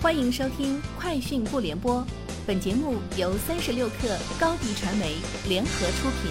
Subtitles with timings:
[0.00, 1.96] 欢迎收听《快讯不联播》，
[2.46, 5.16] 本节目由三十六克高低传媒
[5.48, 6.30] 联合出品。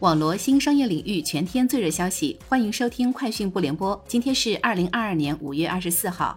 [0.00, 3.96] 网罗新商业领域全天最热消息，欢迎收听《快讯不联播》。
[4.08, 6.36] 今天是二零二二年五月二十四号。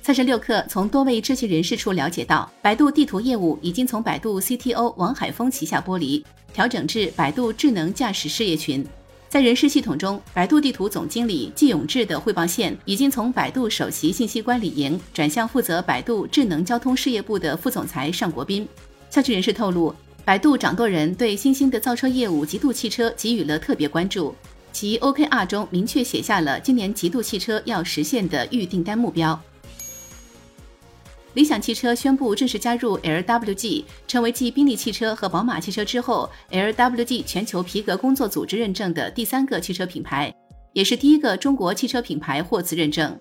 [0.00, 8.86] 三十六克从多位知情人士处了解到，百度地图业务已经从百度 CTO 王海峰旗下剥离，调整至百度智能驾驶事业群。
[9.36, 18.66] 在人事系统中，百度地图总经理季永志的汇报线已经从百度首席信息官李莹转向负责百度智能交通事业部的副总裁尚国斌。
[19.10, 24.34] 消息人士透露，百度掌舵人对新兴的造车业务极度汽车给予了特别关注，
[24.72, 29.38] 其 OKR 中明确写下了今年极度汽车要实现的预订单目标。
[31.36, 40.34] 理想汽车宣布正式加入 LWG，成为继宾利汽车和宝马汽车之后，LWG 全球皮革工作组织认证的第三个汽车品牌，
[40.72, 43.14] 也是第一个中国汽车品牌获此认证。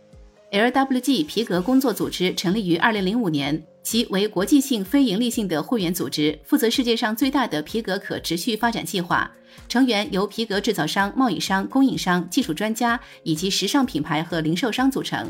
[0.50, 9.30] LWG 皮革工作组织成立于2005年，其为国际性非营利性的会员组织，负责世界上最大的皮革可持续发展计划。
[9.68, 15.28] 成员由皮革制造商、贸易商、供应商、技术专家以及时尚品牌和零售商组成。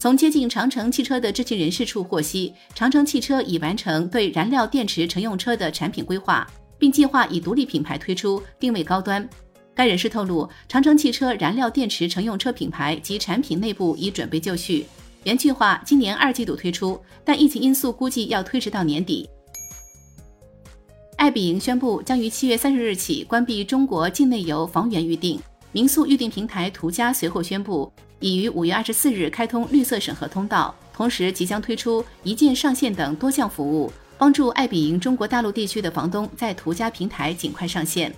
[0.00, 6.46] 从接近长城汽车的知情人士处获悉，长城汽车已完成对燃料电池乘用车的产品规划，
[6.78, 9.28] 并计划以独立品牌推出，定位高端。
[9.74, 14.86] 该人士透露，长城汽车燃料电池乘用车品牌及产品内部已准备就绪，
[15.24, 19.28] 原计划今年二季度推出，但疫情因素估计要推迟到年底。
[21.16, 25.40] 爱彼迎宣布将于七月三十日起关闭中国境内游房源预订，
[25.72, 27.92] 民宿预订平台途家随后宣布。
[28.20, 38.12] 已于五月二十四日开通绿色审核通道，同时即将推出一键上线等多项服务，帮助爱彼迎中国大陆地区的房东在途家平台尽快上线。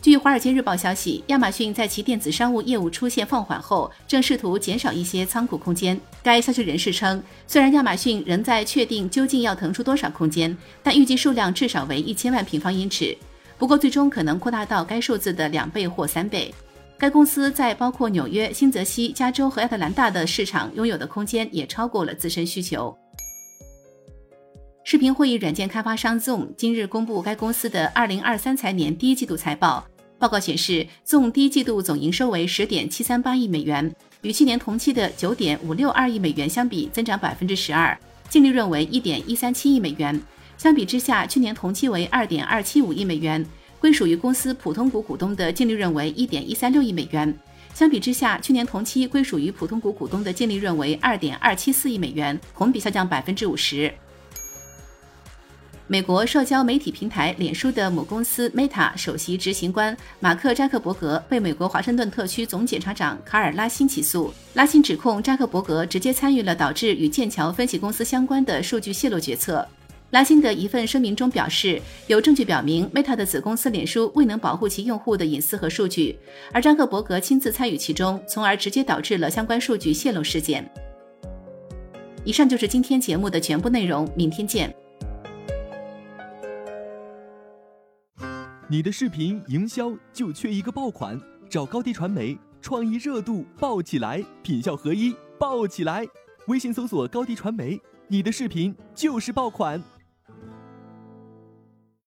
[0.00, 5.98] 据《华尔街日报》消息，亚马逊在其电子商务业务出现放缓后，正试图减少一些仓库空间。
[6.22, 13.16] 该消息人士称，虽然亚马逊仍在确定究竟要腾出多少空间，但预计数量至少为一千万平方英尺，
[13.56, 16.54] 不过最终可能扩大到该数字的两倍或三倍。
[17.04, 22.96] 该公司在包括纽约、新泽西、加州和亚特兰大的市场拥有的空间也超过了自身需求。
[24.84, 29.86] 视频会议软件开发商 Zoom 今日公布该公司的二零二三财年第一季度财报。
[30.18, 37.94] 报告显示，Zoom 第一季度总营收为十点七三八亿美元，与去年同期的九点五六二亿美元相比，增长百分之十二；
[38.30, 40.18] 净利润为一点一三七亿美元，
[40.56, 43.44] 相比之下，去年同期为二点二七五亿美元。
[43.84, 47.38] 归属于公司普通股股东的净利润为一点一三六亿美元，
[47.74, 53.92] 相比之下，去年同期归属于普通股股东的净利润为二点二七四亿美元，同比下降百分之五十。
[55.86, 69.68] 美国社交媒体平台脸书的母公司 Meta 首席执行官马克扎克伯格被美国华盛顿特区总检察长卡尔拉辛起诉，拉辛指控扎克伯格直接参与了导致与剑桥分析公司相关的数据泄露决策。
[70.14, 76.16] 拉辛德一份声明中表示，有证据表明 Meta 的子公司脸书未能保护其用户的隐私和数据，
[76.52, 80.70] 而扎克伯格亲自参与其中，从而直接导致了相关数据泄露事件。
[82.22, 84.72] 以上就是今天节目的全部内容，明天见。
[88.68, 91.20] 你的视频营销就缺一个爆款，
[91.50, 96.06] 找高低传媒，创意热度爆起来，品效合一爆起来。
[96.46, 99.82] 微信搜索高低传媒，你的视频就是爆款。